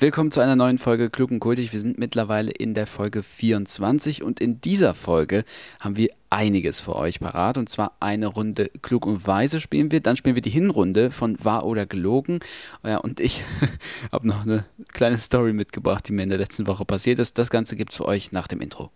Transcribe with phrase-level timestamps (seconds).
[0.00, 1.72] Willkommen zu einer neuen Folge Klug und Kultig.
[1.72, 5.44] Wir sind mittlerweile in der Folge 24 und in dieser Folge
[5.80, 7.58] haben wir einiges für euch parat.
[7.58, 9.98] Und zwar eine Runde Klug und Weise spielen wir.
[9.98, 12.38] Dann spielen wir die Hinrunde von Wahr oder Gelogen.
[12.84, 13.42] Ja, und ich
[14.12, 17.36] habe noch eine kleine Story mitgebracht, die mir in der letzten Woche passiert ist.
[17.36, 18.92] Das Ganze gibt es für euch nach dem Intro.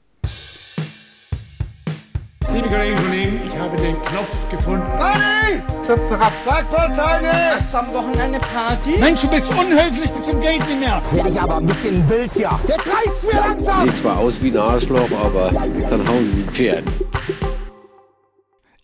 [2.52, 4.86] Liebe Kolleginnen und Kollegen, ich habe den Knopf gefunden.
[4.98, 5.62] Party!
[5.80, 6.32] Zip, zirap.
[6.44, 7.30] Schlagpolzeine!
[7.58, 8.98] Hast du am Wochenende Party?
[8.98, 11.00] Mensch, du bist unhöflich bis zum Geht nicht mehr.
[11.12, 12.50] Werde ich aber ein bisschen wild hier.
[12.68, 13.86] Jetzt reicht's mir langsam!
[13.88, 16.84] Sieht zwar aus wie ein Arschloch, aber kann hauen wie ein Pferd.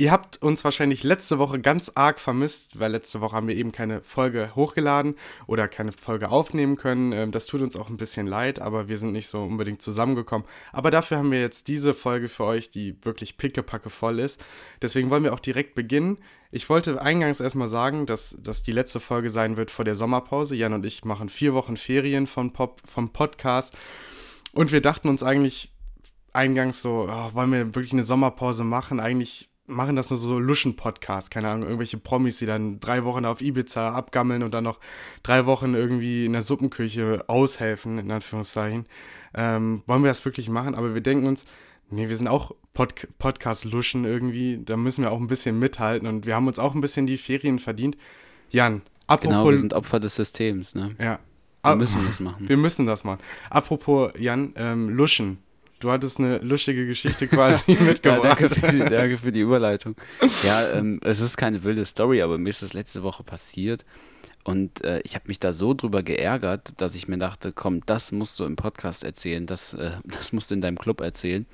[0.01, 3.73] Ihr habt uns wahrscheinlich letzte Woche ganz arg vermisst, weil letzte Woche haben wir eben
[3.73, 5.17] keine Folge hochgeladen
[5.49, 7.11] oder keine Folge aufnehmen können.
[7.11, 10.47] Ähm, Das tut uns auch ein bisschen leid, aber wir sind nicht so unbedingt zusammengekommen.
[10.71, 14.41] Aber dafür haben wir jetzt diese Folge für euch, die wirklich pickepacke voll ist.
[14.83, 16.19] Deswegen wollen wir auch direkt beginnen.
[16.53, 20.55] Ich wollte eingangs erstmal sagen, dass das die letzte Folge sein wird vor der Sommerpause.
[20.55, 23.77] Jan und ich machen vier Wochen Ferien von Pop, vom Podcast.
[24.53, 25.73] Und wir dachten uns eigentlich
[26.33, 29.01] eingangs so, oh, wollen wir wirklich eine Sommerpause machen?
[29.01, 33.41] Eigentlich machen das nur so Luschen-Podcasts, keine Ahnung, irgendwelche Promis, die dann drei Wochen auf
[33.41, 34.81] Ibiza abgammeln und dann noch
[35.23, 38.87] drei Wochen irgendwie in der Suppenküche aushelfen, in Anführungszeichen.
[39.35, 40.75] Ähm, wollen wir das wirklich machen?
[40.75, 41.45] Aber wir denken uns,
[41.91, 46.27] nee, wir sind auch Pod Podcast-Luschen irgendwie, da müssen wir auch ein bisschen mithalten und
[46.27, 47.97] wir haben uns auch ein bisschen die Ferien verdient.
[48.51, 49.31] Jan, apropos...
[49.31, 50.75] Genau, wir sind Opfer des Systems.
[50.75, 50.95] Ne?
[50.99, 51.19] ja.
[51.65, 52.49] Wir Ah, müssen das machen.
[52.49, 53.19] Wir müssen das machen.
[53.51, 55.39] Apropos, Jan, ähm, Luschen.
[55.81, 58.41] Du hattest eine lustige Geschichte quasi Ja, mitgebracht.
[58.41, 59.95] danke, für die, danke für die Überleitung.
[60.45, 63.85] Ja, ähm, es ist keine wilde Story, aber mir ist das letzte Woche passiert.
[64.45, 68.13] Und äh, ich habe mich da so drüber geärgert, dass ich mir dachte, komm, das
[68.13, 71.47] musst du im Podcast erzählen, das, äh, das musst du in deinem Club erzählen.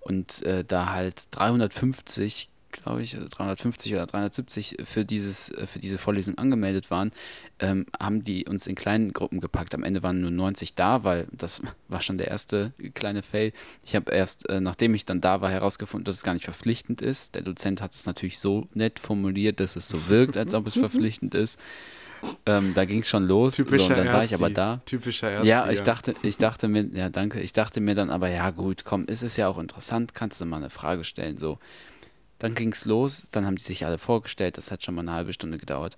[0.00, 5.78] Und äh, da halt 350, glaube ich, also 350 oder 370 für, dieses, äh, für
[5.78, 7.12] diese Vorlesung angemeldet waren,
[7.58, 9.74] ähm, haben die uns in kleinen Gruppen gepackt.
[9.74, 13.52] Am Ende waren nur 90 da, weil das war schon der erste kleine Fail.
[13.84, 17.02] Ich habe erst, äh, nachdem ich dann da war, herausgefunden, dass es gar nicht verpflichtend
[17.02, 17.34] ist.
[17.34, 20.74] Der Dozent hat es natürlich so nett formuliert, dass es so wirkt, als ob es
[20.78, 21.58] verpflichtend ist.
[22.46, 23.56] Ähm, da ging es schon los.
[23.56, 24.80] so, Typischer und dann war ich aber da.
[24.84, 25.48] Typischer Ersti.
[25.48, 28.84] Ja, ich dachte, ich dachte mir, ja, danke, ich dachte mir dann aber, ja, gut,
[28.84, 31.58] komm, ist es ja auch interessant, kannst du mal eine Frage stellen, so.
[32.40, 35.12] Dann ging es los, dann haben die sich alle vorgestellt, das hat schon mal eine
[35.12, 35.96] halbe Stunde gedauert.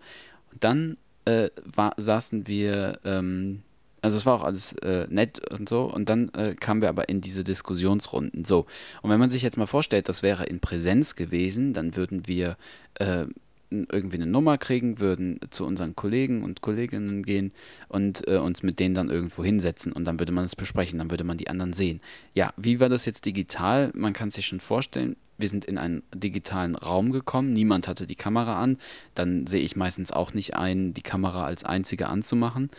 [0.52, 3.62] Und dann äh, war, saßen wir, ähm,
[4.02, 7.08] also es war auch alles äh, nett und so, und dann äh, kamen wir aber
[7.08, 8.66] in diese Diskussionsrunden, so.
[9.02, 12.56] Und wenn man sich jetzt mal vorstellt, das wäre in Präsenz gewesen, dann würden wir
[12.94, 13.26] äh,
[13.70, 17.52] irgendwie eine Nummer kriegen, würden zu unseren Kollegen und Kolleginnen gehen
[17.88, 21.10] und äh, uns mit denen dann irgendwo hinsetzen und dann würde man es besprechen, dann
[21.10, 22.00] würde man die anderen sehen.
[22.34, 23.90] Ja, wie war das jetzt digital?
[23.94, 25.16] Man kann sich schon vorstellen.
[25.42, 28.78] Wir sind in einen digitalen Raum gekommen, niemand hatte die Kamera an,
[29.14, 32.70] dann sehe ich meistens auch nicht ein, die Kamera als einzige anzumachen.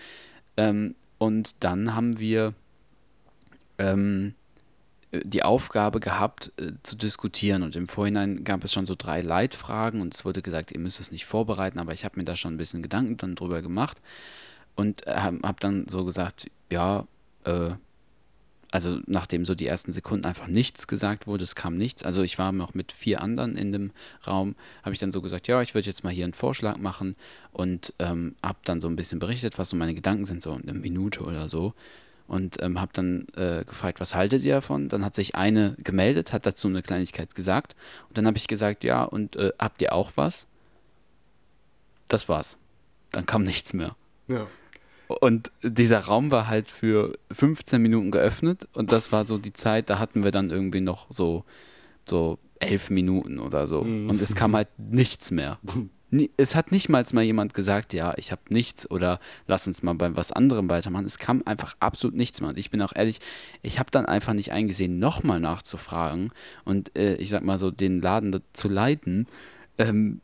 [0.57, 2.53] Ähm, und dann haben wir
[3.77, 4.33] ähm,
[5.11, 7.63] die Aufgabe gehabt, äh, zu diskutieren.
[7.63, 10.99] Und im Vorhinein gab es schon so drei Leitfragen und es wurde gesagt, ihr müsst
[10.99, 14.01] es nicht vorbereiten, aber ich habe mir da schon ein bisschen Gedanken dann drüber gemacht
[14.75, 17.05] und äh, habe hab dann so gesagt, ja,
[17.43, 17.71] äh,
[18.73, 22.01] also nachdem so die ersten Sekunden einfach nichts gesagt wurde, es kam nichts.
[22.01, 23.91] Also ich war noch mit vier anderen in dem
[24.25, 27.15] Raum, habe ich dann so gesagt, ja, ich würde jetzt mal hier einen Vorschlag machen
[27.51, 30.73] und ähm, habe dann so ein bisschen berichtet, was so meine Gedanken sind, so eine
[30.73, 31.75] Minute oder so
[32.25, 34.89] und ähm, habe dann äh, gefragt, was haltet ihr davon?
[34.89, 37.75] Dann hat sich eine gemeldet, hat dazu eine Kleinigkeit gesagt
[38.09, 40.47] und dann habe ich gesagt, ja, und äh, habt ihr auch was?
[42.07, 42.57] Das war's.
[43.11, 43.95] Dann kam nichts mehr.
[44.27, 44.47] Ja.
[45.07, 49.89] Und dieser Raum war halt für 15 Minuten geöffnet und das war so die Zeit,
[49.89, 51.43] da hatten wir dann irgendwie noch so,
[52.07, 53.81] so elf Minuten oder so.
[54.09, 55.59] Und es kam halt nichts mehr.
[56.37, 60.15] Es hat nicht mal jemand gesagt, ja, ich habe nichts oder lass uns mal bei
[60.15, 61.05] was anderem weitermachen.
[61.05, 62.51] Es kam einfach absolut nichts mehr.
[62.51, 63.19] Und ich bin auch ehrlich,
[63.63, 66.31] ich habe dann einfach nicht eingesehen, nochmal nachzufragen
[66.65, 69.27] und äh, ich sag mal so, den Laden zu leiten.
[69.79, 70.21] Ähm,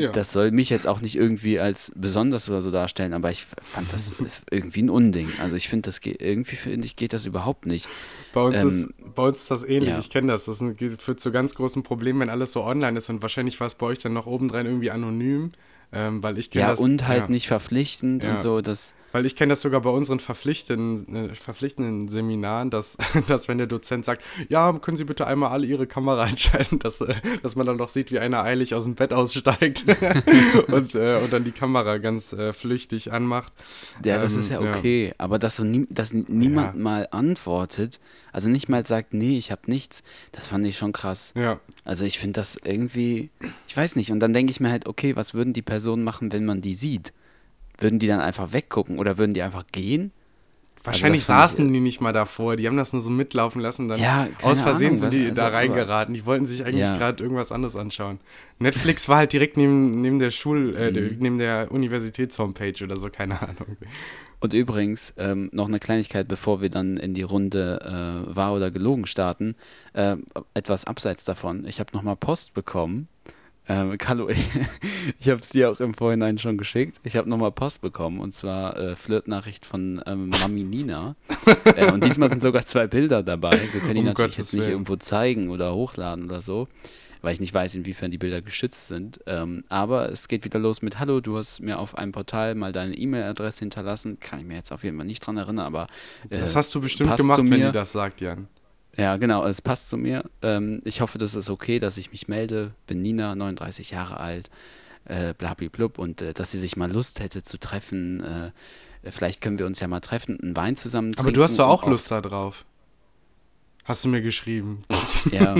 [0.00, 0.12] Ja.
[0.12, 3.92] Das soll mich jetzt auch nicht irgendwie als besonders oder so darstellen, aber ich fand
[3.92, 4.12] das
[4.50, 5.28] irgendwie ein Unding.
[5.42, 7.88] Also ich finde, das geht, irgendwie finde ich, geht das überhaupt nicht.
[8.32, 9.98] Bei uns, Ähm, ist, bei uns ist das ähnlich, ja.
[9.98, 10.44] ich kenne das.
[10.46, 10.62] Das
[10.98, 13.86] führt zu ganz großen Problemen, wenn alles so online ist und wahrscheinlich war es bei
[13.86, 15.52] euch dann noch obendrein irgendwie anonym,
[15.92, 16.80] ähm, weil ich kenne Ja, das.
[16.80, 17.28] und halt ja.
[17.28, 22.08] nicht verpflichtend und so, das, Weil ich kenne das sogar bei unseren verpflichtenden, äh, verpflichtenden
[22.08, 22.96] Seminaren, dass,
[23.28, 27.00] dass wenn der Dozent sagt, ja, können Sie bitte einmal alle Ihre Kamera einschalten, dass,
[27.00, 29.84] äh, dass man dann noch sieht, wie einer eilig aus dem Bett aussteigt
[30.68, 33.52] und, äh, und dann die Kamera ganz äh, flüchtig anmacht.
[34.04, 36.80] Ja, das Ähm, ist ja okay, aber dass, so nie, dass niemand Ja.
[36.82, 38.00] mal antwortet,
[38.32, 40.02] also nicht mal sagt, nee, ich habe nichts,
[40.32, 41.32] das fand ich schon krass.
[41.34, 41.60] Ja.
[41.84, 43.30] Also ich finde das irgendwie,
[43.66, 46.30] ich weiß nicht, und dann denke ich mir halt, okay, was würden die Personen machen,
[46.32, 47.12] wenn man die sieht?
[47.78, 50.12] Würden die dann einfach weggucken oder würden die einfach gehen?
[50.84, 53.60] Wahrscheinlich das fand ich- saßen die nicht mal davor, die haben das nur so mitlaufen
[53.60, 56.14] lassen, dann Ja, aus Versehen Ahnung, sind die da also, reingeraten.
[56.14, 56.96] Die wollten sich eigentlich Ja.
[56.96, 58.20] gerade irgendwas anderes anschauen.
[58.58, 61.16] Netflix war halt direkt neben, neben der Schul, äh, Mhm.
[61.18, 63.76] neben der Universitätshomepage oder so, keine Ahnung.
[64.40, 68.70] Und übrigens, ähm, noch eine Kleinigkeit, bevor wir dann in die Runde äh, wahr oder
[68.70, 69.56] gelogen starten.
[69.94, 70.16] Äh,
[70.54, 71.66] etwas abseits davon.
[71.66, 73.08] Ich habe nochmal Post bekommen.
[73.68, 74.38] Ähm, Carlo, ich,
[75.20, 76.98] ich habe es dir auch im Vorhinein schon geschickt.
[77.04, 81.16] Ich habe nochmal Post bekommen und zwar äh, Flirtnachricht von ähm, Mami Nina.
[81.64, 83.58] äh, und diesmal sind sogar zwei Bilder dabei.
[83.72, 84.72] Wir können die Um natürlich Gottes jetzt nicht Willen.
[84.72, 86.68] irgendwo zeigen oder hochladen oder so,
[87.20, 89.20] weil ich nicht weiß, inwiefern die Bilder geschützt sind.
[89.26, 92.72] Ähm, aber es geht wieder los mit Hallo, du hast mir auf einem Portal mal
[92.72, 94.18] deine E-Mail-Adresse hinterlassen.
[94.20, 95.88] Kann ich mir jetzt auf jeden Fall nicht dran erinnern, aber.
[96.30, 98.48] äh, Das hast du bestimmt gemacht, wenn die das sagt, Jan.
[98.98, 100.24] Ja, genau, es passt zu mir.
[100.42, 102.72] Ähm, ich hoffe, das ist okay, dass ich mich melde.
[102.86, 104.50] Bin Nina, 39 Jahre alt,
[105.04, 108.24] äh, blablablub, und äh, dass sie sich mal Lust hätte zu treffen.
[108.24, 108.50] Äh,
[109.10, 111.20] vielleicht können wir uns ja mal treffen, einen Wein zusammen trinken.
[111.28, 112.64] Aber du hast doch auch Lust da drauf.
[113.84, 114.82] Hast du mir geschrieben.
[115.30, 115.54] Ja,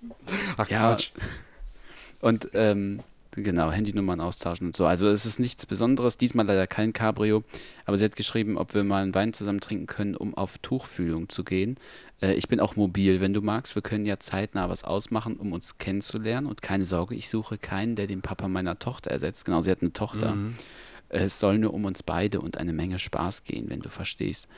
[0.56, 0.92] Ach Ja.
[0.92, 1.10] Quatsch.
[2.20, 3.00] und ähm,
[3.34, 4.86] genau, Handynummern austauschen und so.
[4.86, 7.44] Also es ist nichts Besonderes, diesmal leider kein Cabrio,
[7.84, 11.28] aber sie hat geschrieben, ob wir mal einen Wein zusammen trinken können, um auf Tuchfühlung
[11.28, 11.76] zu gehen.
[12.20, 13.74] Äh, ich bin auch mobil, wenn du magst.
[13.74, 16.46] Wir können ja zeitnah was ausmachen, um uns kennenzulernen.
[16.46, 19.44] Und keine Sorge, ich suche keinen, der den Papa meiner Tochter ersetzt.
[19.44, 20.34] Genau, sie hat eine Tochter.
[20.34, 20.54] Mhm.
[21.08, 24.48] Es soll nur um uns beide und eine Menge Spaß gehen, wenn du verstehst.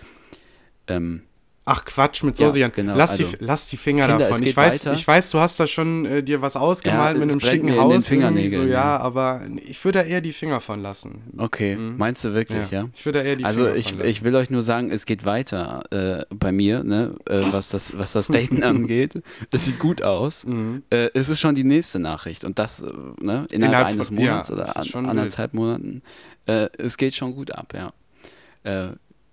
[0.86, 1.22] Ähm,
[1.68, 2.70] Ach Quatsch mit Ja, Soße, Jan.
[2.72, 4.40] genau, lass, also- die, lass die Finger Kinder, davon.
[4.44, 4.96] Ich weiß, weiter.
[4.96, 7.76] ich weiß, du hast da schon äh, dir was ausgemalt Ja, mit einem schicken den
[7.80, 7.90] Haus.
[7.92, 8.96] irgendwie Fingernägeln, So, ja, ja.
[8.98, 11.22] aber ich würde da eher die Finger von lassen.
[11.38, 12.88] okay, meinst du wirklich, ja?
[12.94, 14.10] Ich würde da eher die Also Finger ich, von lassen.
[14.10, 17.98] ich will euch nur sagen, es geht weiter äh, bei mir, ne, äh, was, das,
[17.98, 19.20] was das Daten angeht.
[19.50, 20.44] Es sieht gut aus.
[20.46, 20.84] Mhm.
[20.90, 24.48] Äh, es ist schon die nächste Nachricht und das äh, ne, innerhalb, Innerhalb eines Monats
[24.50, 26.02] ja, oder das an, anderthalb Monaten.
[26.46, 27.90] Äh, es geht schon gut ab, ja.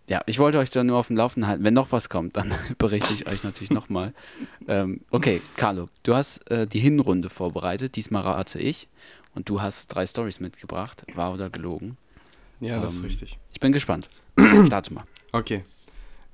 [0.08, 1.64] Ja, ich wollte euch da nur auf dem Laufenden halten.
[1.64, 4.14] Wenn noch was kommt, dann berichte ich euch natürlich nochmal.
[4.68, 7.96] Ähm, okay, Carlo, du hast äh, die Hinrunde vorbereitet.
[7.96, 8.90] Diesmal rate ich.
[9.36, 11.06] Und du hast drei Stories mitgebracht.
[11.16, 11.98] Wahr oder gelogen?
[12.60, 13.40] ja, das ist ähm, richtig.
[13.52, 14.10] Ich bin gespannt.
[14.68, 15.04] Starte mal.
[15.32, 15.64] Okay.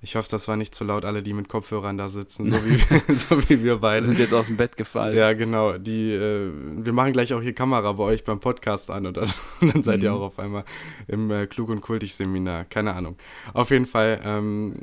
[0.02, 2.78] Ich hoffe, das war nicht zu laut, alle, die mit Kopfhörern da sitzen, so wie,
[3.14, 4.06] so wie wir beide.
[4.06, 5.18] sind jetzt aus dem Bett gefallen.
[5.18, 5.78] Ja, genau.
[5.78, 9.30] Die, äh, wir machen gleich auch hier Kamera bei euch beim Podcast an und dann,
[9.62, 10.04] und dann seid Mhm.
[10.06, 10.64] ihr auch auf einmal
[11.08, 12.64] im äh, Klug und Kultig Seminar.
[12.64, 13.18] Keine Ahnung.
[13.54, 14.76] Auf jeden Fall, ähm,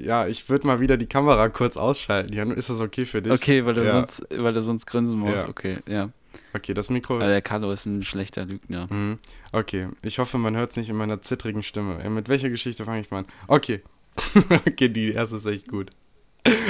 [0.00, 2.32] ja, ich würde mal wieder die Kamera kurz ausschalten.
[2.32, 3.32] Jan, ist das okay für dich?
[3.32, 3.92] Okay, weil du, Ja.
[3.92, 5.42] sonst, weil du sonst grinsen musst.
[5.44, 5.48] Ja.
[5.48, 6.10] Okay, ja.
[6.54, 7.16] Okay, das Mikro.
[7.16, 8.86] Aber der Carlo ist ein schlechter Lügner.
[8.88, 9.18] Mhm.
[9.52, 12.00] Okay, ich hoffe, man hört es nicht in meiner zittrigen Stimme.
[12.04, 13.26] Äh, Mit welcher Geschichte fange ich mal an?
[13.48, 13.82] Okay.
[14.66, 15.90] okay, die erste ist echt gut.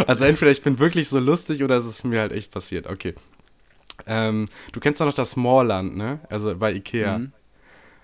[0.07, 2.87] Also entweder ich bin wirklich so lustig oder es ist mir halt echt passiert.
[2.87, 3.15] Okay.
[4.07, 6.21] Ähm, du kennst doch noch das Smallland, ne?
[6.29, 7.19] Also bei Ikea.
[7.19, 7.33] Mhm.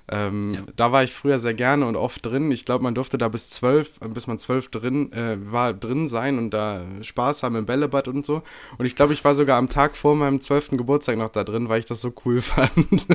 [0.09, 0.61] Ähm, Ja.
[0.77, 2.51] Da war ich früher sehr gerne und oft drin.
[2.51, 6.09] Ich glaube, man durfte da bis zwölf, äh, bis man zwölf drin äh, war, drin
[6.09, 8.43] sein und da Spaß haben im Bällebad und so.
[8.79, 11.69] Und ich glaube, ich war sogar am Tag vor meinem zwölften Geburtstag noch da drin,
[11.69, 13.07] weil ich das so cool fand.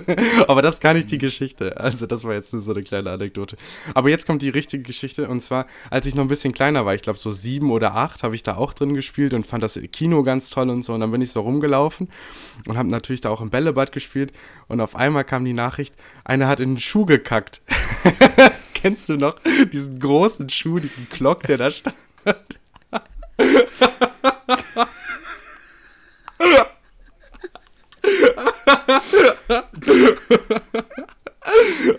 [0.48, 1.80] Aber das gar nicht die Geschichte.
[1.80, 3.56] Also das war jetzt nur so eine kleine Anekdote.
[3.94, 6.94] Aber jetzt kommt die richtige Geschichte und zwar, als ich noch ein bisschen kleiner war,
[6.96, 9.80] ich glaube so sieben oder acht, habe ich da auch drin gespielt und fand das
[9.92, 10.94] Kino ganz toll und so.
[10.94, 12.10] Und dann bin ich so rumgelaufen
[12.68, 14.34] und habe natürlich da auch im Bällebad gespielt.
[14.68, 17.62] Und auf einmal kam die Nachricht, einer hat in den Schuh gekackt.
[18.74, 19.36] Kennst du noch
[19.72, 21.96] diesen großen Schuh, diesen Glock, der da stand?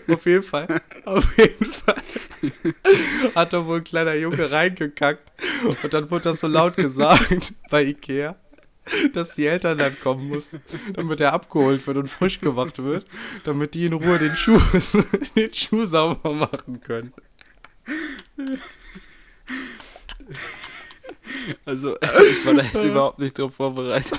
[0.09, 2.03] auf jeden Fall, auf jeden Fall
[3.35, 5.33] hat da wohl ein kleiner Junge reingekackt
[5.83, 8.37] und dann wurde das so laut gesagt bei Ikea,
[9.13, 10.61] dass die Eltern dann kommen mussten,
[10.95, 13.07] damit er abgeholt wird und frisch gemacht wird,
[13.45, 14.61] damit die in Ruhe den Schuh,
[15.37, 17.13] den Schuh sauber machen können.
[21.65, 24.19] Also, ich war da jetzt überhaupt nicht drauf vorbereitet.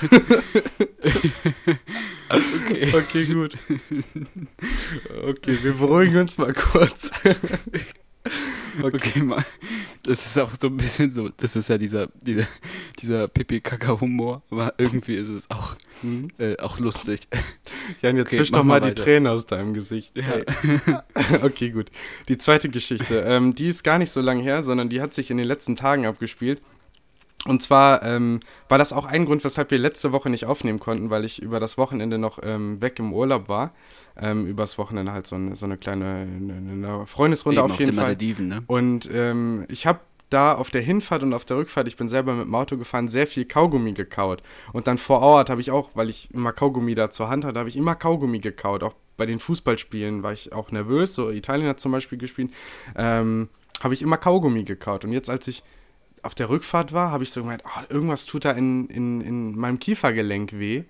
[2.30, 2.94] okay.
[2.94, 3.58] Okay, gut.
[5.24, 7.12] Okay, wir beruhigen uns mal kurz.
[8.84, 9.46] Okay, mal.
[10.04, 12.48] Das ist auch so ein bisschen so, das ist ja dieser, dieser,
[13.00, 16.30] dieser Pipi-Kaka-Humor, aber irgendwie ist es auch, Mhm.
[16.38, 17.22] äh, auch lustig.
[18.02, 19.02] Jan, jetzt Okay, wisch doch mal mal die.
[19.02, 20.18] Tränen aus deinem Gesicht.
[20.18, 20.24] Ja.
[20.24, 20.44] Hey.
[21.44, 21.90] okay, gut.
[22.28, 25.32] Die zweite Geschichte, ähm, die ist gar nicht so lange her, sondern die hat sich
[25.32, 26.62] in den letzten Tagen abgespielt.
[27.46, 31.10] Und zwar ähm, war das auch ein Grund, weshalb wir letzte Woche nicht aufnehmen konnten,
[31.10, 33.74] weil ich über das Wochenende noch ähm, weg im Urlaub war.
[34.16, 37.92] Ähm, übers Wochenende halt so eine, so eine kleine eine, eine Freundesrunde Eben auf jeden
[37.92, 38.06] den Fall.
[38.06, 38.64] Malediven, ne?
[38.68, 42.34] Und ähm, ich habe da auf der Hinfahrt und auf der Rückfahrt, ich bin selber
[42.34, 44.42] mit dem Auto gefahren, sehr viel Kaugummi gekaut.
[44.72, 47.60] Und dann vor Ort habe ich auch, weil ich immer Kaugummi da zur Hand hatte,
[47.60, 48.84] habe ich immer Kaugummi gekaut.
[48.84, 52.52] Auch bei den Fußballspielen war ich auch nervös, so Italien hat zum Beispiel gespielt,
[52.96, 53.50] ähm,
[53.84, 55.06] habe ich immer Kaugummi gekaut.
[55.06, 55.64] Und jetzt, als ich
[56.24, 59.58] auf der Rückfahrt war, habe ich so gemeint, ah, irgendwas tut da in, in, in
[59.58, 60.84] meinem Kiefergelenk weh.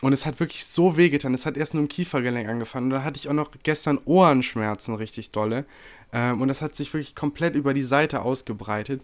[0.00, 1.34] Und es hat wirklich so weh getan.
[1.34, 2.86] Es hat erst nur im Kiefergelenk angefangen.
[2.86, 5.64] Und dann hatte ich auch noch gestern Ohrenschmerzen richtig dolle.
[6.12, 9.02] Ähm, und das hat sich wirklich komplett über die Seite ausgebreitet.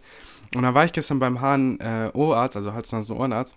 [0.54, 3.56] Und dann war ich gestern beim HNO-Arzt, also Hals-Nasen-Ohrenarzt.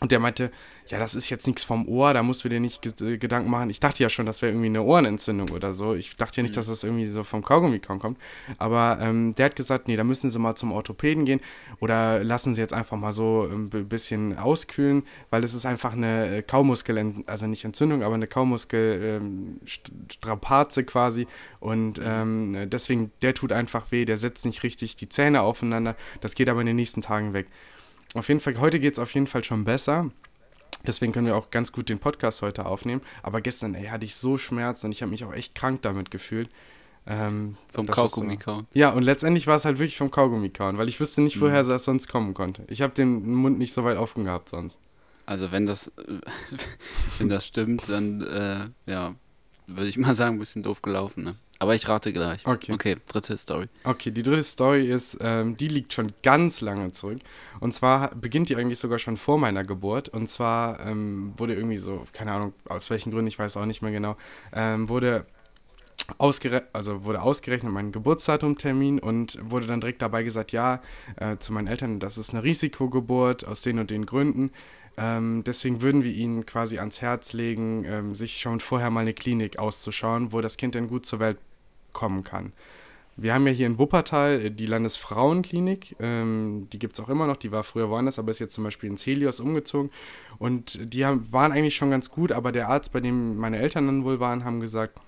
[0.00, 0.50] Und der meinte,
[0.88, 3.70] ja, das ist jetzt nichts vom Ohr, da musst du dir nicht ge- Gedanken machen.
[3.70, 5.94] Ich dachte ja schon, das wäre irgendwie eine Ohrenentzündung oder so.
[5.94, 8.18] Ich dachte ja nicht, dass das irgendwie so vom Kaugummi kommt.
[8.58, 11.40] Aber ähm, der hat gesagt, nee, da müssen Sie mal zum Orthopäden gehen
[11.80, 15.94] oder lassen Sie jetzt einfach mal so ein b- bisschen auskühlen, weil es ist einfach
[15.94, 21.26] eine äh, Kaumuskel, also nicht Entzündung, aber eine Kaumuskelstrapaze quasi.
[21.60, 25.94] Und ähm, deswegen, der tut einfach weh, der setzt nicht richtig die Zähne aufeinander.
[26.20, 27.46] Das geht aber in den nächsten Tagen weg.
[28.14, 30.10] Auf jeden Fall, heute geht es auf jeden Fall schon besser.
[30.86, 33.00] Deswegen können wir auch ganz gut den Podcast heute aufnehmen.
[33.22, 36.10] Aber gestern, ey, hatte ich so Schmerz und ich habe mich auch echt krank damit
[36.10, 36.48] gefühlt.
[37.06, 38.66] Ähm, Vom Kaugummi kauen.
[38.72, 41.62] Ja, und letztendlich war es halt wirklich vom Kaugummi kauen, weil ich wüsste nicht, woher
[41.62, 42.64] das sonst kommen konnte.
[42.68, 44.78] Ich habe den Mund nicht so weit offen gehabt sonst.
[45.26, 45.90] Also wenn das,
[47.18, 49.14] wenn das stimmt, dann, äh, ja,
[49.66, 51.36] würde ich mal sagen, ein bisschen doof gelaufen, ne?
[51.60, 52.44] Aber ich rate gleich.
[52.46, 52.72] Okay.
[52.72, 53.68] Okay, dritte Story.
[53.84, 57.20] Okay, die dritte Story ist, ähm, die liegt schon ganz lange zurück.
[57.60, 60.08] Und zwar beginnt die eigentlich sogar schon vor meiner Geburt.
[60.08, 63.82] Und zwar ähm, wurde irgendwie so, keine Ahnung, aus welchen Gründen, ich weiß auch nicht
[63.82, 64.16] mehr genau,
[64.52, 65.26] ähm, wurde,
[66.18, 70.82] ausgere also wurde ausgerechnet mein Geburtsdatumtermin und wurde dann direkt dabei gesagt, ja,
[71.16, 74.50] äh, zu meinen Eltern, das ist eine Risikogeburt aus den und den Gründen.
[74.96, 79.14] Ähm, deswegen würden wir ihnen quasi ans Herz legen, ähm, sich schon vorher mal eine
[79.14, 81.38] Klinik auszuschauen, wo das Kind dann gut zur Welt
[81.92, 82.52] kommen kann.
[83.16, 87.26] Wir haben ja hier in Wuppertal äh, die Landesfrauenklinik, ähm, die gibt es auch immer
[87.26, 89.90] noch, die war früher woanders, aber ist jetzt zum Beispiel ins Helios umgezogen.
[90.38, 93.86] Und die haben, waren eigentlich schon ganz gut, aber der Arzt, bei dem meine Eltern
[93.86, 94.98] dann wohl waren, haben gesagt,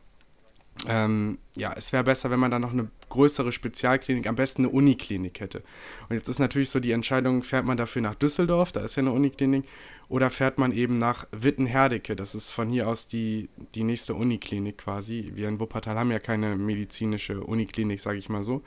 [0.88, 4.70] ähm, ja, es wäre besser, wenn man dann noch eine größere Spezialklinik, am besten eine
[4.70, 5.62] Uniklinik hätte.
[6.08, 9.02] Und jetzt ist natürlich so die Entscheidung, fährt man dafür nach Düsseldorf, da ist ja
[9.02, 9.64] eine Uniklinik,
[10.08, 14.78] oder fährt man eben nach Wittenherdecke, das ist von hier aus die, die nächste Uniklinik
[14.78, 15.32] quasi.
[15.34, 18.62] Wir in Wuppertal haben ja keine medizinische Uniklinik, sage ich mal so.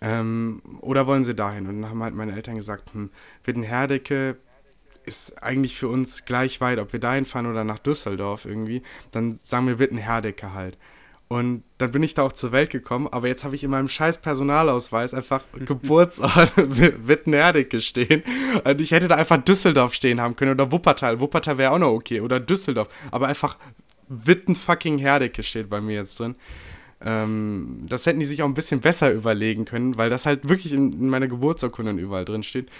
[0.00, 1.66] Ähm, oder wollen sie dahin?
[1.66, 3.10] Und dann haben halt meine Eltern gesagt, hm,
[3.44, 4.36] Wittenherdecke
[5.06, 8.82] ist eigentlich für uns gleich weit, ob wir dahin fahren oder nach Düsseldorf irgendwie.
[9.10, 10.78] Dann sagen wir Wittenherdecke halt.
[11.28, 13.88] Und dann bin ich da auch zur Welt gekommen, aber jetzt habe ich in meinem
[13.88, 18.22] scheiß Personalausweis einfach Geburtsort Wittenherdecke stehen.
[18.64, 21.20] Und ich hätte da einfach Düsseldorf stehen haben können oder Wuppertal.
[21.20, 22.20] Wuppertal wäre auch noch okay.
[22.20, 22.88] Oder Düsseldorf.
[23.10, 23.56] Aber einfach
[24.08, 26.34] Witten fucking Herdecke steht bei mir jetzt drin.
[27.00, 30.72] Ähm, das hätten die sich auch ein bisschen besser überlegen können, weil das halt wirklich
[30.72, 32.70] in, in meiner Geburtsurkunde und überall drin steht.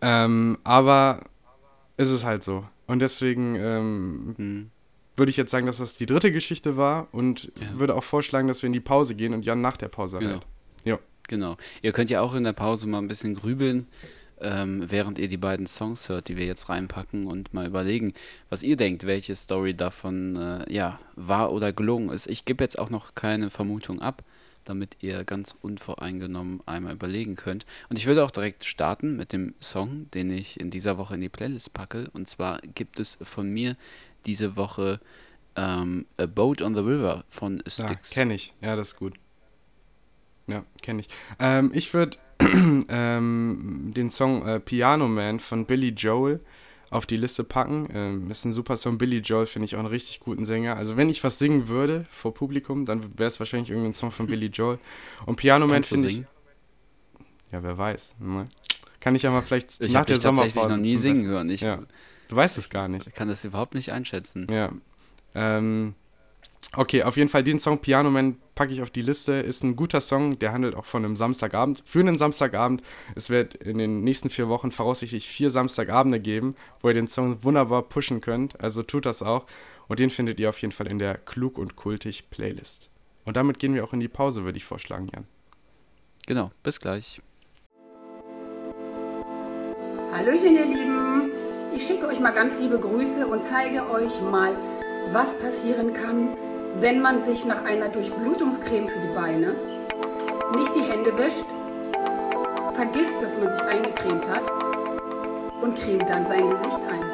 [0.00, 1.20] Ähm, aber
[1.96, 2.64] ist es halt so.
[2.86, 4.70] Und deswegen ähm, Hm.
[5.20, 7.78] Würde ich jetzt sagen, dass das die dritte Geschichte war und Ja.
[7.78, 10.30] würde auch vorschlagen, dass wir in die Pause gehen und Jan nach der Pause Genau.
[10.32, 10.46] halt.
[10.84, 10.98] Ja.
[11.28, 11.56] Genau.
[11.82, 13.86] Ihr könnt ja auch in der Pause mal ein bisschen grübeln,
[14.40, 18.14] ähm, während ihr die beiden Songs hört, die wir jetzt reinpacken und mal überlegen,
[18.48, 22.26] was ihr denkt, welche Story davon äh, ja wahr oder gelungen ist.
[22.26, 24.24] Ich gebe jetzt auch noch keine Vermutung ab,
[24.64, 27.66] damit ihr ganz unvoreingenommen einmal überlegen könnt.
[27.90, 31.20] Und ich würde auch direkt starten mit dem Song, den ich in dieser Woche in
[31.20, 32.08] die Playlist packe.
[32.12, 33.76] Und zwar gibt es von mir
[34.26, 35.00] diese Woche
[35.56, 38.10] ähm, A Boat on the River von Ja, Styx.
[38.10, 38.54] kenne ich.
[38.60, 39.14] Ja, das ist gut.
[40.46, 41.08] Ja, kenne ich.
[41.38, 42.18] Ähm, ich würde
[42.88, 46.40] ähm, den Song äh, Piano Man von Billy Joel
[46.90, 47.88] auf die Liste packen.
[47.92, 48.98] Ähm, ist ein super Song.
[48.98, 50.76] Billy Joel finde ich auch einen richtig guten Sänger.
[50.76, 54.26] Also wenn ich was singen würde vor Publikum, dann wäre es wahrscheinlich irgendein Song von
[54.26, 54.78] Billy Joel.
[55.26, 56.24] Und Piano Man finde ich.
[57.52, 58.16] Ja, wer weiß.
[58.20, 58.46] Ne?
[59.00, 61.26] Kann ich ja mal vielleicht Ich nach habe der dich tatsächlich Sommerpause noch nie singen
[61.26, 61.50] hören.
[61.50, 61.80] Ich Ja.
[62.30, 63.12] Du weißt es gar nicht.
[63.12, 64.46] kann das überhaupt nicht einschätzen.
[64.48, 64.70] Ja.
[65.34, 65.94] Ähm,
[66.76, 69.32] okay, auf jeden Fall den Song Piano Man packe ich auf die Liste.
[69.32, 71.82] Ist ein guter Song, der handelt auch von einem Samstagabend.
[71.84, 72.82] Für einen Samstagabend.
[73.16, 77.42] Es wird in den nächsten vier Wochen voraussichtlich vier Samstagabende geben, wo ihr den Song
[77.42, 78.60] wunderbar pushen könnt.
[78.62, 79.46] Also tut das auch.
[79.88, 82.90] Und den findet ihr auf jeden Fall in der Klug und Kultig Playlist.
[83.24, 85.26] Und damit gehen wir auch in die Pause, würde ich vorschlagen, Jan.
[86.28, 87.20] Genau, bis gleich.
[90.12, 91.09] Hallöchen, ihr Lieben.
[91.72, 94.50] Ich schicke euch mal ganz liebe Grüße und zeige euch mal,
[95.12, 96.36] was passieren kann,
[96.80, 99.54] wenn man sich nach einer Durchblutungscreme für die Beine
[100.56, 101.44] nicht die Hände wäscht,
[102.74, 104.42] vergisst, dass man sich eingecremt hat
[105.62, 107.04] und cremt dann sein Gesicht ein.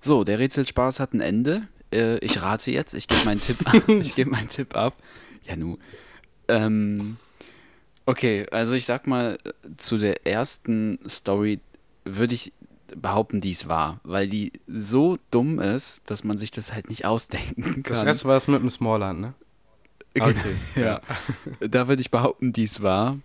[0.00, 1.68] So, der Rätselspaß hat ein Ende.
[1.92, 3.82] Äh, ich rate jetzt, ich gebe meinen Tipp ab.
[3.88, 4.94] Ich gebe meinen Tipp ab.
[5.44, 5.76] Ja, nu.
[6.48, 7.18] Ähm,
[8.08, 9.38] okay, also ich sag mal,
[9.76, 11.60] zu der ersten Story
[12.04, 12.54] würde ich
[12.96, 17.04] behaupten, die es war, weil die so dumm ist, dass man sich das halt nicht
[17.04, 17.82] ausdenken kann.
[17.82, 19.34] Das erste war das mit dem Smallland, ne?
[20.18, 21.02] Okay, ja.
[21.60, 23.18] Da würde ich behaupten, dies war.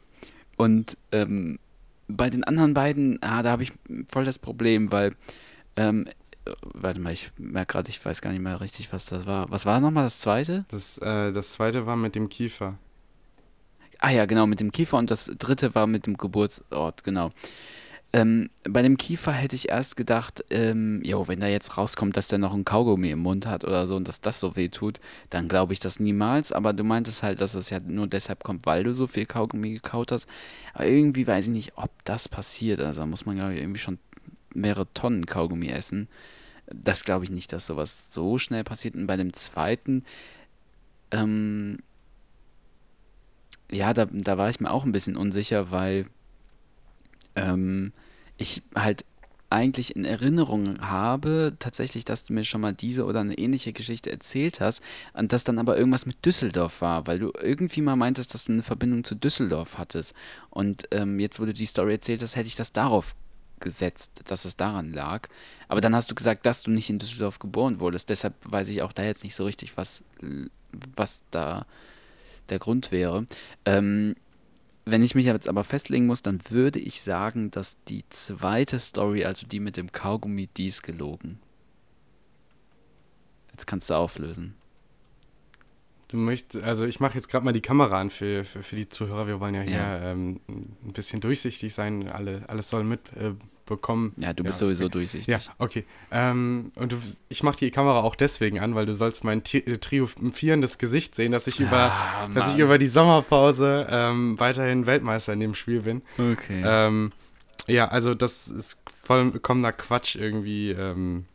[0.58, 1.60] Und ähm,
[2.10, 3.72] bei den anderen beiden, ah, da habe ich
[4.10, 5.16] voll das Problem, weil,
[5.78, 6.10] ähm,
[6.62, 9.50] warte mal, ich merke gerade, ich weiß gar nicht mehr richtig, was das war.
[9.50, 10.66] Was war nochmal das zweite?
[10.68, 12.78] Das, äh, das zweite war mit dem Kiefer.
[14.06, 17.32] Ah ja, genau, mit dem Kiefer und das dritte war mit dem Geburtsort, genau.
[18.12, 22.28] Ähm, bei dem Kiefer hätte ich erst gedacht, ähm, jo, wenn da jetzt rauskommt, dass
[22.28, 25.00] der noch ein Kaugummi im Mund hat oder so und dass das so weh tut,
[25.30, 26.52] dann glaube ich das niemals.
[26.52, 29.76] Aber du meintest halt, dass es ja nur deshalb kommt, weil du so viel Kaugummi
[29.76, 30.28] gekaut hast.
[30.74, 32.82] Aber irgendwie weiß ich nicht, ob das passiert.
[32.82, 34.00] Also da muss man, glaube ich, irgendwie schon
[34.54, 36.10] mehrere Tonnen Kaugummi essen.
[36.68, 38.96] Das glaube ich nicht, dass sowas so schnell passiert.
[38.96, 40.04] Und bei dem zweiten,
[41.12, 41.78] ähm,
[43.74, 46.06] ja, da, da war ich mir auch ein bisschen unsicher, weil
[47.36, 47.92] ähm,
[48.38, 49.06] ich halt
[49.50, 54.12] eigentlich in Erinnerung habe, tatsächlich, dass du mir schon mal diese oder eine ähnliche Geschichte
[54.12, 54.82] erzählt hast
[55.14, 58.54] und das dann aber irgendwas mit Düsseldorf war, weil du irgendwie mal meintest, dass du
[58.54, 60.16] eine Verbindung zu Düsseldorf hattest.
[60.50, 63.16] Und ähm, jetzt, wo du die Story erzählt hast, hätte ich das darauf
[63.60, 65.30] gesetzt, dass es daran lag.
[65.68, 68.10] Aber dann hast du gesagt, dass du nicht in Düsseldorf geboren wurdest.
[68.10, 70.04] Deshalb weiß ich auch da jetzt nicht so richtig, was,
[70.96, 71.68] was da
[72.50, 73.26] der Grund wäre.
[73.66, 74.16] Ähm,
[74.86, 79.24] wenn ich mich jetzt aber festlegen muss, dann würde ich sagen, dass die zweite Story,
[79.24, 81.40] also die mit dem Kaugummi, die ist gelogen.
[83.52, 84.56] Jetzt kannst du auflösen.
[86.10, 88.90] Du möchtest, also ich mache jetzt gerade mal die Kamera an für, für, für, die
[88.90, 89.26] Zuhörer.
[89.26, 90.12] Wir wollen ja hier ja.
[90.12, 92.08] Ähm, ein bisschen durchsichtig sein.
[92.10, 93.40] Alle, alles soll mitbekommen.
[93.42, 93.53] Äh,
[94.18, 94.92] ja, du bist ja, sowieso okay.
[94.92, 95.28] durchsichtig.
[95.28, 95.86] Ja, okay.
[96.12, 96.98] Ähm, und du,
[97.30, 101.32] ich mache die Kamera auch deswegen an, weil du sollst mein äh, triumphierendes Gesicht sehen,
[101.32, 105.82] dass ich über, ah, dass ich über die Sommerpause ähm, weiterhin Weltmeister in dem Spiel
[105.82, 106.02] bin.
[106.18, 106.62] Okay.
[106.66, 107.12] Ähm,
[107.68, 111.26] ja, also das ist vollkommener Quatsch irgendwie ähm,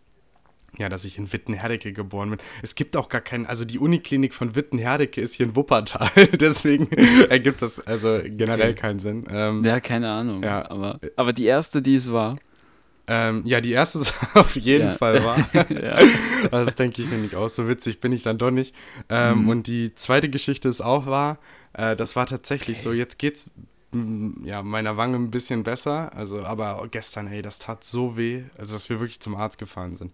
[0.77, 2.39] ja, dass ich in Wittenherdecke geboren bin.
[2.63, 6.91] Es gibt auch gar keinen, also die Uniklinik von Wittenherdecke ist hier in Wuppertal, deswegen
[7.31, 8.81] ergibt das also generell okay.
[8.81, 9.25] keinen Sinn.
[9.31, 10.43] Ähm, ja, keine Ahnung.
[10.43, 10.71] Ja.
[10.71, 12.37] Aber, aber die erste, die es war.
[13.11, 14.95] Ähm, ja, die erste ist auf jeden ja.
[14.95, 15.49] Fall wahr.
[15.71, 15.99] ja.
[16.51, 17.57] Das denke ich mir nicht aus.
[17.57, 18.75] So witzig bin ich dann doch nicht.
[19.09, 19.49] Ähm, mhm.
[19.49, 21.39] Und die zweite Geschichte ist auch wahr.
[21.73, 22.85] Äh, das war tatsächlich okay.
[22.85, 22.93] so.
[22.93, 23.51] Jetzt geht's
[24.45, 26.15] ja, meiner Wange ein bisschen besser.
[26.15, 29.95] Also, aber gestern, hey, das tat so weh, also dass wir wirklich zum Arzt gefahren
[29.95, 30.13] sind.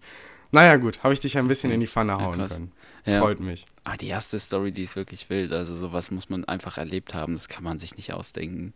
[0.55, 2.71] Naja, gut, habe ich dich ein bisschen in die Pfanne hauen ja, können.
[3.05, 3.19] Ja.
[3.19, 3.65] Freut mich.
[3.83, 5.51] Ah, die erste Story, die ist wirklich wild.
[5.51, 7.33] Also, sowas muss man einfach erlebt haben.
[7.33, 8.73] Das kann man sich nicht ausdenken.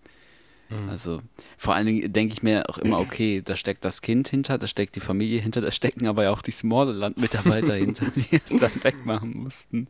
[0.68, 0.90] Mhm.
[0.90, 1.22] Also,
[1.58, 4.68] vor allen Dingen denke ich mir auch immer, okay, da steckt das Kind hinter, da
[4.68, 8.84] steckt die Familie hinter, da stecken aber ja auch die Smallland-Mitarbeiter hinter, die es dann
[8.84, 9.88] wegmachen mussten.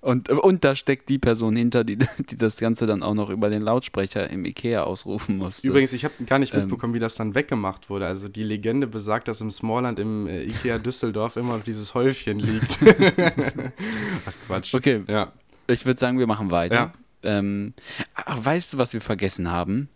[0.00, 1.98] Und, und da steckt die Person hinter, die,
[2.30, 5.66] die das Ganze dann auch noch über den Lautsprecher im Ikea ausrufen musste.
[5.66, 8.06] Übrigens, ich habe gar nicht ähm, mitbekommen, ähm, wie das dann weggemacht wurde.
[8.06, 12.38] Also die Legende besagt, dass im Smallland im äh, Ikea Düsseldorf immer noch dieses Häufchen
[12.38, 12.78] liegt.
[14.26, 14.74] Ach Quatsch.
[14.74, 15.32] Okay, ja.
[15.66, 16.76] ich würde sagen, wir machen weiter.
[16.76, 16.92] Ja.
[17.22, 17.74] Ähm,
[18.14, 19.88] ach, weißt du, was wir vergessen haben?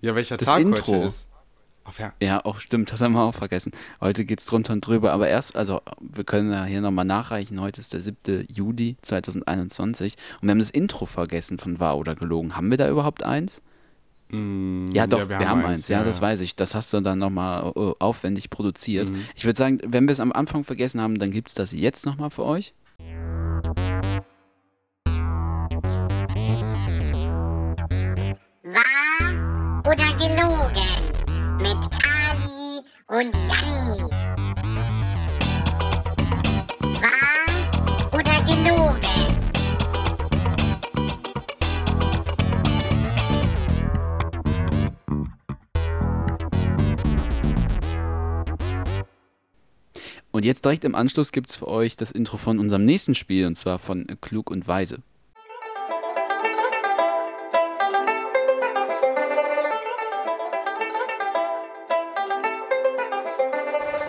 [0.00, 0.92] Ja, welcher das Tag Intro.
[0.92, 1.28] heute ist.
[1.88, 2.12] Ach, ja.
[2.20, 3.72] ja, auch stimmt, das haben wir auch vergessen.
[4.00, 7.60] Heute geht es drunter und drüber, aber erst, also wir können ja hier nochmal nachreichen.
[7.60, 8.46] Heute ist der 7.
[8.52, 12.56] Juli 2021 und wir haben das Intro vergessen von Wahr oder Gelogen.
[12.56, 13.62] Haben wir da überhaupt eins?
[14.30, 15.68] Mm, ja, doch, ja, wir, wir, haben, eins.
[15.68, 15.88] eins.
[15.88, 16.56] Ja, ja, das weiß ich.
[16.56, 19.08] Das hast du dann nochmal uh, aufwendig produziert.
[19.08, 19.24] Mhm.
[19.36, 22.06] Ich würde sagen, wenn wir es am Anfang vergessen haben, dann gibt es das jetzt
[22.06, 22.74] nochmal für euch.
[50.66, 53.78] Direkt im Anschluss gibt es für euch das Intro von unserem nächsten Spiel, und zwar
[53.78, 54.98] von Klug und Weise.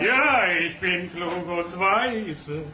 [0.00, 2.64] Ja, ich bin klug und weise.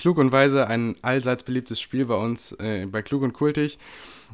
[0.00, 3.78] Klug und Weise, ein allseits beliebtes Spiel bei uns äh, bei Klug und Kultig.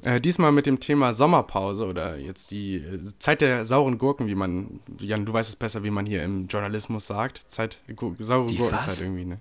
[0.03, 4.37] Äh, diesmal mit dem Thema Sommerpause oder jetzt die äh, Zeit der sauren Gurken, wie
[4.37, 7.51] man, Jan, du weißt es besser, wie man hier im Journalismus sagt.
[7.51, 9.01] Zeit, gu saure Die Gurkenzeit was?
[9.01, 9.41] irgendwie, ne?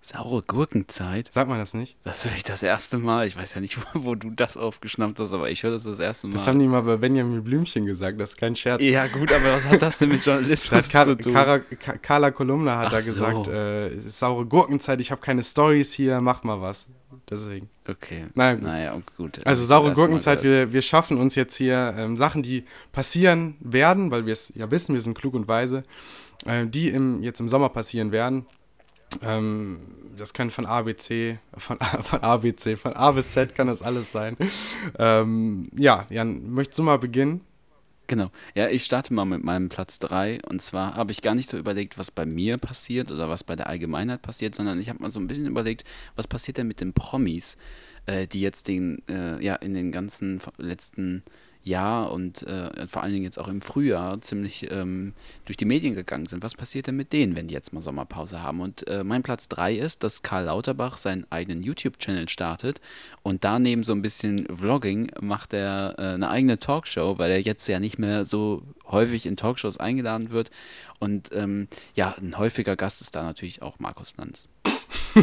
[0.00, 1.30] Saure Gurkenzeit?
[1.32, 1.96] Sagt man das nicht?
[2.04, 3.26] Das höre ich das erste Mal.
[3.26, 5.98] Ich weiß ja nicht, wo, wo du das aufgeschnappt hast, aber ich höre das das
[5.98, 6.34] erste Mal.
[6.34, 8.82] Das haben die mal bei Benjamin Blümchen gesagt, das ist kein Scherz.
[8.82, 11.32] ja, gut, aber was hat das denn mit Journalismus Da hat Ka zu tun?
[11.34, 13.10] Kara, Ka Carla Kolumna hat Ach da so.
[13.12, 16.88] gesagt, äh, es ist saure Gurkenzeit, ich habe keine Stories hier, mach mal was.
[17.28, 17.68] Deswegen.
[17.86, 18.26] Okay.
[18.34, 18.62] Na gut.
[18.62, 19.46] Naja, gut.
[19.46, 24.24] Also saure Gurkenzeit, wir, wir schaffen uns jetzt hier ähm, Sachen, die passieren werden, weil
[24.26, 25.82] wir es ja wissen, wir sind klug und weise,
[26.46, 28.46] äh, die im, jetzt im Sommer passieren werden.
[29.22, 29.78] Ähm,
[30.16, 33.30] das können von A, B, C, von, A- von A, B, C, von A bis
[33.32, 34.36] Z kann das alles sein.
[34.98, 37.40] Ähm, ja, Jan, möchtest du mal beginnen?
[38.06, 38.30] Genau.
[38.54, 40.40] Ja, ich starte mal mit meinem Platz 3.
[40.48, 43.54] Und zwar habe ich gar nicht so überlegt, was bei mir passiert oder was bei
[43.54, 45.84] der Allgemeinheit passiert, sondern ich habe mal so ein bisschen überlegt,
[46.16, 47.58] was passiert denn mit den Promis,
[48.06, 51.22] äh, die jetzt den, äh, ja, in den ganzen letzten
[51.68, 55.94] Jahr und äh, vor allen Dingen jetzt auch im Frühjahr ziemlich ähm, durch die Medien
[55.94, 56.42] gegangen sind.
[56.42, 58.60] Was passiert denn mit denen, wenn die jetzt mal Sommerpause haben?
[58.60, 62.80] Und äh, mein Platz 3 ist, dass Karl Lauterbach seinen eigenen YouTube-Channel startet
[63.22, 67.66] und daneben so ein bisschen Vlogging macht er äh, eine eigene Talkshow, weil er jetzt
[67.68, 70.50] ja nicht mehr so häufig in Talkshows eingeladen wird.
[70.98, 74.48] Und ähm, ja, ein häufiger Gast ist da natürlich auch Markus Lanz.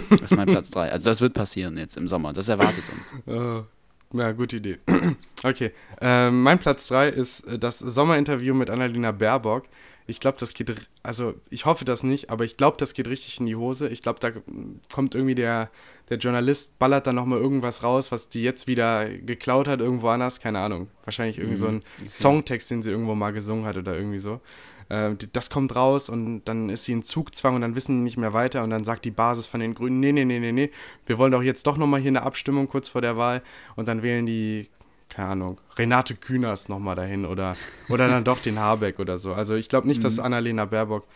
[0.10, 0.92] Das ist mein Platz 3.
[0.92, 2.34] Also das wird passieren jetzt im Sommer.
[2.34, 3.28] Das erwartet uns.
[3.28, 3.64] Äh,
[4.14, 4.78] ja, gute Idee.
[5.44, 5.72] okay.
[6.02, 9.66] Ähm, mein Platz 3 ist äh, das Sommerinterview mit Annalena Baerbock.
[10.08, 13.40] Ich glaube, das geht, also ich hoffe das nicht, aber ich glaube, das geht richtig
[13.40, 13.90] in die Hose.
[13.90, 15.70] Ich glaube, da mm, kommt irgendwie der,
[16.10, 20.40] der Journalist, ballert dann nochmal irgendwas raus, was die jetzt wieder geklaut hat, irgendwo anders,
[20.40, 20.88] keine Ahnung.
[21.06, 24.40] Wahrscheinlich irgendwie so ein Songtext, den sie irgendwo mal gesungen hat oder irgendwie so.
[24.88, 28.18] Die- das kommt raus und dann ist sie in Zugzwang und dann wissen die nicht
[28.18, 30.70] mehr weiter und dann sagt die Basis von den Grünen, nee, nee, nee, nee, nee,
[31.08, 33.42] wir wollen doch jetzt doch nochmal hier eine Abstimmung kurz vor der Wahl
[33.76, 34.68] und dann wählen die,
[35.16, 37.56] keine Ahnung, Renate Künast nochmal dahin oder,
[37.88, 39.34] oder dann doch den Habeck oder so.
[39.34, 41.08] Also ich glaube nicht, dass Annalena Baerbock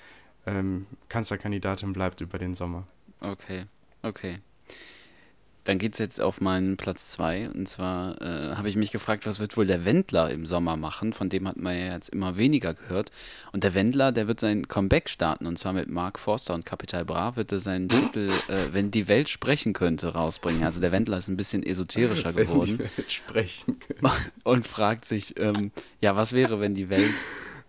[0.46, 2.88] ähm, Kanzlerkandidatin bleibt über den Sommer.
[3.20, 3.66] Okay,
[4.02, 4.40] okay.
[5.70, 7.52] Dann geht es jetzt auf meinen Platz 2.
[7.52, 11.14] Und zwar äh, habe ich mich gefragt, was wird wohl der Wendler im Sommer machen?
[11.14, 13.12] Von dem hat man ja jetzt immer weniger gehört.
[13.52, 15.46] Und der Wendler, der wird sein Comeback starten.
[15.46, 19.08] Und zwar mit Mark Forster und Capital Bra wird er seinen Titel äh, Wenn die
[19.08, 20.64] Welt sprechen könnte rausbringen.
[20.64, 22.80] Also der Wendler ist ein bisschen esoterischer geworden.
[22.96, 24.12] Wenn die sprechen können.
[24.44, 25.70] und fragt sich, ähm,
[26.02, 27.14] ja, was wäre, wenn die Welt,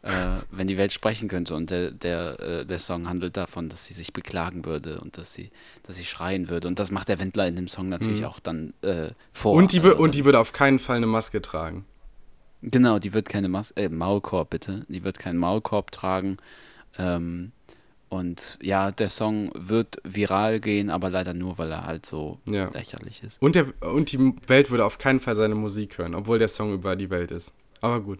[0.03, 0.11] äh,
[0.51, 1.55] wenn die Welt sprechen könnte?
[1.55, 5.35] Und der, der, äh, der Song handelt davon, dass sie sich beklagen würde und dass
[5.35, 5.51] sie,
[5.85, 6.69] dass sie schreien würde.
[6.69, 9.53] Und das macht der Wendler in dem Song natürlich auch dann äh, vor.
[9.55, 9.59] Mhm.
[9.59, 11.85] Und die, Also und die würde auf keinen Fall eine Maske tragen.
[12.63, 14.85] Genau, die wird keine Mas äh, Maulkorb, bitte.
[14.89, 16.37] Die wird keinen Maulkorb tragen.
[16.99, 17.53] Ähm,
[18.11, 22.69] und ja, der Song wird viral gehen, aber leider nur, weil er halt so Ja.
[22.71, 23.41] lächerlich ist.
[23.41, 26.75] Und, der, und die Welt würde auf keinen Fall seine Musik hören, obwohl der Song
[26.75, 27.53] über die Welt ist.
[27.81, 28.19] Aber gut.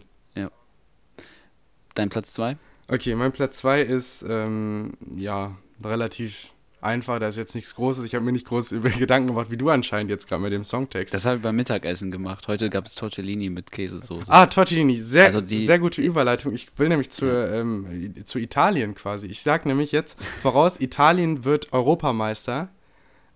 [1.95, 2.57] Dein Platz 2?
[2.87, 6.49] Okay, mein Platz 2 ist, ähm, ja, relativ
[6.81, 7.19] einfach.
[7.19, 8.03] Da ist jetzt nichts Großes.
[8.05, 10.65] Ich habe mir nicht groß über Gedanken gemacht, wie du anscheinend jetzt gerade mit dem
[10.65, 11.13] Songtext.
[11.13, 12.47] Das habe ich beim Mittagessen gemacht.
[12.47, 14.25] Heute gab es Tortellini mit Käsesoße.
[14.27, 14.97] ah, Tortellini.
[14.97, 16.53] Sehr, Also die- sehr gute Überleitung.
[16.53, 19.27] Ich will nämlich zu, ähm, zu Italien quasi.
[19.27, 22.69] Ich sage nämlich jetzt voraus, Italien wird Europameister.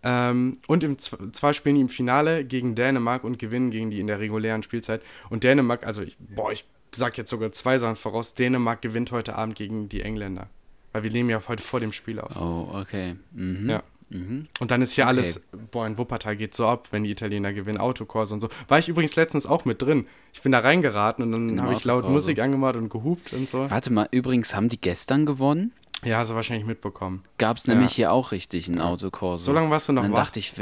[0.03, 4.07] Ähm, und im zwar spielen die im Finale gegen Dänemark und gewinnen gegen die in
[4.07, 5.01] der regulären Spielzeit.
[5.29, 8.33] Und Dänemark, also ich, boah, ich sag jetzt sogar zwei Sachen voraus.
[8.35, 10.47] Dänemark gewinnt heute Abend gegen die Engländer.
[10.93, 12.35] Weil wir nehmen ja heute vor dem Spiel auf.
[12.35, 13.15] Oh, okay.
[13.33, 13.69] Mhm.
[13.69, 13.83] Ja.
[14.09, 14.47] Mhm.
[14.59, 15.09] Und dann ist hier Okay.
[15.09, 18.49] alles, boah, in Wuppertal geht so ab, wenn die Italiener gewinnen, Autokurs und so.
[18.67, 20.05] War ich übrigens letztens auch mit drin.
[20.31, 22.07] Ich bin da reingeraten und dann habe ich laut.
[22.07, 23.69] Musik angemacht und gehupt und so.
[23.69, 25.73] Warte mal, übrigens haben die gestern gewonnen?
[26.03, 27.23] Ja, hast du wahrscheinlich mitbekommen.
[27.39, 27.73] Gab es Ja.
[27.73, 29.43] nämlich hier auch richtig einen Autokurs.
[29.43, 30.25] So lange warst du noch dann wach?
[30.25, 30.53] dachte ich,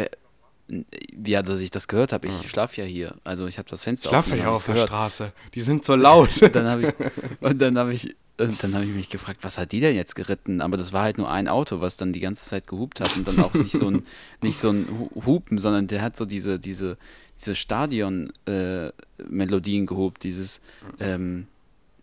[1.25, 2.27] ja, dass ich das gehört habe.
[2.27, 3.15] Ich schlafe ja hier.
[3.23, 4.89] Also ich habe das Fenster Ich schlafe offen, ja dann hab auf der gehört.
[4.89, 5.31] Straße.
[5.53, 6.29] Die sind so laut.
[6.55, 6.93] Dann habe ich
[7.41, 10.15] und dann habe ich und dann habe ich mich gefragt, was hat die denn jetzt
[10.15, 10.59] geritten?
[10.61, 13.27] Aber das war halt nur ein Auto, was dann die ganze Zeit gehupt hat und
[13.27, 14.03] dann auch nicht so ein
[14.41, 16.97] nicht so ein Hu- Hupen, sondern der hat so diese diese
[17.39, 18.89] diese Stadion äh,
[19.29, 20.61] Melodien gehupt, dieses
[20.99, 21.45] ähm,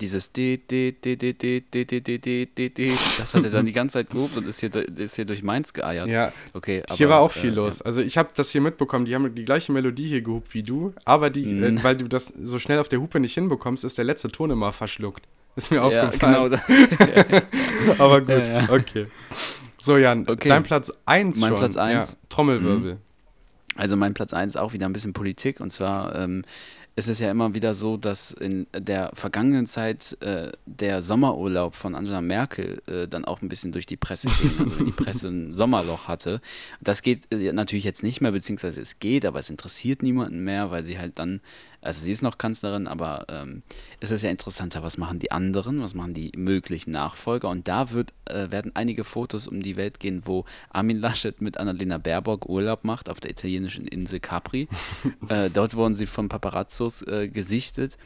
[0.00, 0.44] dieses das
[3.34, 6.08] hat er dann die ganze Zeit gehobt und ist hier, ist hier durch Mainz geeiert.
[6.08, 6.82] Ja, okay.
[6.86, 7.80] Aber, hier war auch viel äh, los.
[7.80, 7.86] Ja.
[7.86, 10.94] Also ich habe das hier mitbekommen, die haben die gleiche Melodie hier gehobt wie du,
[11.04, 11.78] aber die, mhm.
[11.78, 14.50] äh, weil du das so schnell auf der Hupe nicht hinbekommst, ist der letzte Ton
[14.50, 15.26] immer verschluckt.
[15.56, 16.60] Ist mir ja, aufgefallen.
[16.60, 17.42] Genau.
[17.98, 19.06] aber gut, ja, okay.
[19.78, 20.48] So Jan, okay.
[20.48, 21.58] dein Platz 1 Mein schon.
[21.58, 22.16] Platz 1.
[22.28, 22.94] Trommelwirbel.
[22.94, 22.98] Mhm.
[23.76, 26.44] Also mein Platz 1 auch wieder ein bisschen Politik und zwar ähm,
[26.96, 31.94] es ist ja immer wieder so, dass in der vergangenen Zeit äh, der Sommerurlaub von
[31.94, 35.28] Angela Merkel äh, dann auch ein bisschen durch die Presse ging, also wenn die Presse
[35.28, 36.40] ein Sommerloch hatte.
[36.80, 40.70] Das geht äh, natürlich jetzt nicht mehr, beziehungsweise es geht, aber es interessiert niemanden mehr,
[40.70, 41.40] weil sie halt dann,
[41.82, 43.62] also sie ist noch Kanzlerin, aber ähm,
[44.00, 47.90] es ist ja interessanter, was machen die anderen, was machen die möglichen Nachfolger und da
[47.90, 52.48] wird, äh, werden einige Fotos um die Welt gehen, wo Armin Laschet mit Annalena Baerbock
[52.48, 54.68] Urlaub macht auf der italienischen Insel Capri.
[55.28, 57.96] äh, dort wurden sie von Paparazzos äh, gesichtet.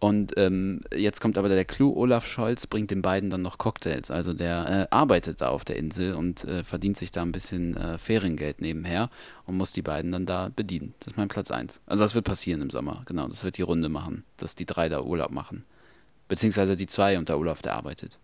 [0.00, 4.10] Und ähm, jetzt kommt aber der Clou, Olaf Scholz bringt den beiden dann noch Cocktails.
[4.10, 7.76] Also der äh, arbeitet da auf der Insel und äh, verdient sich da ein bisschen
[7.76, 9.10] äh, Feriengeld nebenher
[9.44, 10.94] und muss die beiden dann da bedienen.
[11.00, 11.82] Das ist mein Platz 1.
[11.84, 13.28] Also das wird passieren im Sommer, genau.
[13.28, 15.66] Das wird die Runde machen, dass die drei da Urlaub machen.
[16.28, 18.18] Beziehungsweise die zwei und der Olaf, der arbeitet.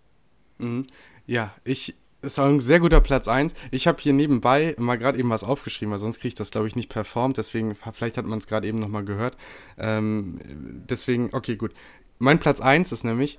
[0.56, 0.86] Mhm.
[1.26, 3.54] Ja, ich ist auch ein sehr guter Platz 1.
[3.70, 6.66] Ich habe hier nebenbei mal gerade eben was aufgeschrieben, weil sonst kriege ich das, glaube
[6.66, 7.36] ich, nicht performt.
[7.36, 9.36] Deswegen, vielleicht hat man es gerade eben nochmal gehört.
[9.78, 10.40] Ähm,
[10.88, 11.72] deswegen, okay, gut.
[12.18, 13.38] Mein Platz 1 ist nämlich,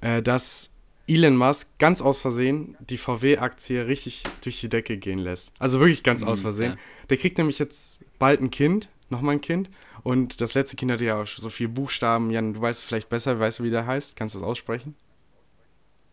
[0.00, 0.70] äh, dass
[1.08, 5.52] Elon Musk ganz aus Versehen die VW-Aktie richtig durch die Decke gehen lässt.
[5.58, 6.72] Also wirklich ganz aus Versehen.
[6.72, 6.78] ja.
[7.08, 9.70] Der kriegt nämlich jetzt bald ein Kind, nochmal ein Kind.
[10.02, 12.30] Und das letzte Kind hatte ja auch so viele Buchstaben.
[12.30, 14.14] Jan, du weißt vielleicht besser, weißt du, wie der heißt?
[14.16, 14.94] Kannst du das aussprechen?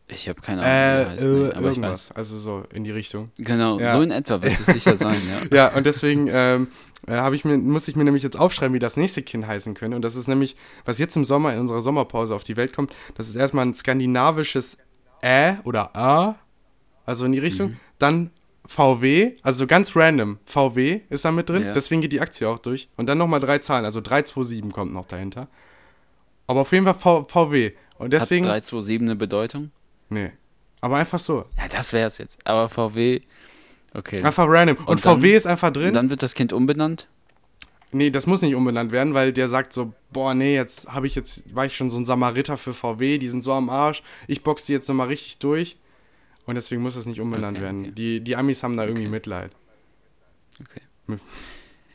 [0.10, 2.12] Ich habe keine Ahnung, wie der heißt, äh, aber irgendwas.
[2.14, 3.32] Also so in die Richtung.
[3.38, 3.92] Genau, Ja.
[3.92, 5.20] so in etwa wird es sicher sein,
[5.52, 5.58] ja.
[5.70, 6.68] Ja, und deswegen ähm,
[7.08, 9.98] äh, ich mir, muss ich mir nämlich jetzt aufschreiben, wie das nächste Kind heißen könnte.
[9.98, 12.94] Und das ist nämlich, was jetzt im Sommer in unserer Sommerpause auf die Welt kommt,
[13.16, 14.78] das ist erstmal ein skandinavisches
[15.24, 16.36] Ä oder A,
[17.06, 17.72] also in die Richtung.
[17.72, 17.78] Mhm.
[18.00, 18.32] Dann
[18.66, 20.40] VW, also so ganz random.
[20.46, 21.74] VW ist da mit drin, Ja.
[21.74, 22.90] deswegen geht die Aktie auch durch.
[22.96, 25.48] Und dann nochmal drei Zahlen, also 327 kommt noch dahinter.
[26.48, 27.72] Aber auf jeden Fall v VW.
[27.98, 28.46] Und deswegen.
[28.46, 29.72] Hat 327 eine Bedeutung?
[30.10, 30.32] Nee.
[30.82, 31.46] Aber einfach so.
[31.58, 32.38] Ja, das wäre es jetzt.
[32.46, 33.22] Aber VW,
[33.96, 34.22] okay.
[34.24, 34.78] Einfach random.
[34.78, 35.88] Und, Und dann- VW ist einfach drin.
[35.90, 37.08] Und dann wird das Kind umbenannt?
[37.92, 41.16] Nee, das muss nicht umbenannt werden, weil der sagt so, boah, nee, jetzt habe ich
[41.16, 44.44] jetzt, war ich schon so ein Samariter für VW, die sind so am Arsch, ich
[44.44, 45.78] box die jetzt nochmal richtig durch.
[46.46, 47.82] Und deswegen muss das nicht umbenannt Okay, werden.
[47.84, 47.92] okay.
[47.92, 49.12] Die, die Amis haben da irgendwie Okay.
[49.12, 49.52] Mitleid.
[50.62, 51.18] Okay.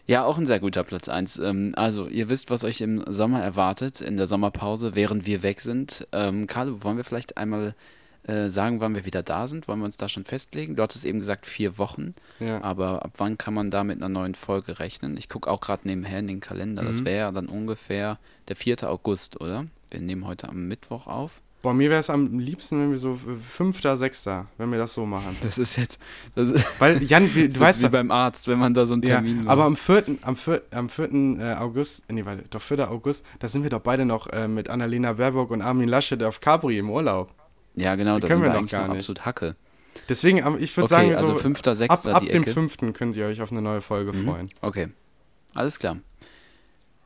[0.07, 1.39] Ja, auch ein sehr guter Platz 1.
[1.39, 5.61] Ähm, also, ihr wisst, was euch im Sommer erwartet, in der Sommerpause, während wir weg
[5.61, 6.07] sind.
[6.13, 7.75] Ähm, Carlo, wollen wir vielleicht einmal
[8.27, 9.67] äh, sagen, wann wir wieder da sind?
[9.69, 10.77] Wollen wir uns da schon festlegen?
[10.77, 12.63] Du hattest eben gesagt vier Wochen, Ja.
[12.63, 15.17] aber ab wann kann man da mit einer neuen Folge rechnen?
[15.17, 16.83] Ich gucke auch gerade nebenher in den Kalender.
[16.83, 16.87] Mhm.
[16.87, 18.89] Das wäre dann ungefähr der 4.
[18.89, 19.67] August, oder?
[19.91, 21.41] Wir nehmen heute am Mittwoch auf.
[21.63, 24.95] Boah, mir wäre es am liebsten, wenn wir so äh, fünfter, sechster, wenn wir das
[24.95, 25.37] so machen.
[25.43, 26.01] Das ist jetzt,
[26.35, 29.03] das ist, Weil, Jan, wie, du weißt wie beim Arzt, wenn man da so einen
[29.03, 29.89] ja, Termin aber macht.
[29.89, 30.05] am 4.
[30.23, 30.63] Am 4.
[30.73, 31.13] Am 4.
[31.39, 32.91] äh, August, nee, warte, doch 4.
[32.91, 36.41] August, da sind wir doch beide noch äh, mit Annalena Baerbock und Armin Laschet auf
[36.41, 37.33] Capri im Urlaub.
[37.75, 39.01] Ja, genau, da können wir noch gar noch nicht.
[39.01, 39.57] absolut Hacke.
[40.09, 42.53] Deswegen, ich würde Okay, sagen, also so, fünfter, ab, sechster ab die dem Ecke.
[42.53, 42.77] 5.
[42.95, 44.25] könnt ihr euch auf eine neue Folge Mhm.
[44.25, 44.51] freuen.
[44.61, 44.89] Okay,
[45.55, 45.99] alles klar.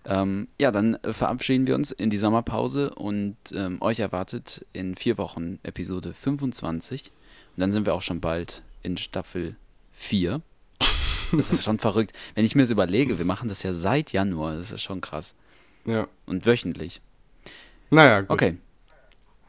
[0.05, 4.95] Ähm, ja, dann äh, verabschieden wir uns in die Sommerpause und ähm, euch erwartet in
[4.95, 7.11] vier Wochen Episode 25.
[7.57, 9.57] Und dann sind wir auch schon bald in Staffel
[9.93, 10.41] 4.
[11.33, 12.13] Das ist schon verrückt.
[12.37, 15.35] Wenn ich mir das überlege, wir machen das ja seit Januar, das ist schon krass.
[15.85, 16.07] Ja.
[16.25, 17.01] Und wöchentlich.
[17.91, 18.31] Naja, gut.
[18.31, 18.57] Okay.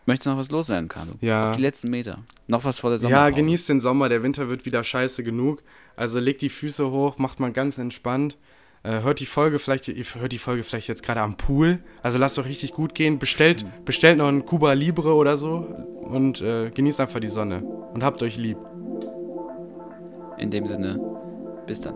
[0.07, 1.11] Möchtest du noch was loswerden, Carlo?
[1.19, 1.49] Ja.
[1.51, 2.19] Auf die letzten Meter.
[2.47, 3.33] Noch was vor der Ja, Sommerpause.
[3.33, 5.61] genießt den Sommer, der Winter wird wieder scheiße genug.
[5.97, 8.37] Also legt die Füße hoch, macht mal ganz entspannt.
[8.83, 11.79] Äh, hört die Folge vielleicht, ihr hört die Folge vielleicht jetzt gerade am Pool.
[12.03, 13.19] Also lasst euch richtig gut gehen.
[13.19, 15.57] Bestellt, bestellt noch einen Cuba Libre oder so
[16.01, 17.61] und äh, genießt einfach die Sonne.
[17.61, 18.57] Und habt euch lieb.
[20.37, 20.99] In dem Sinne,
[21.65, 21.95] bis dann.